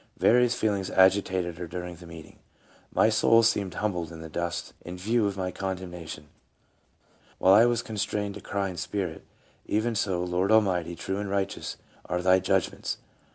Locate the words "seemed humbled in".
3.43-4.19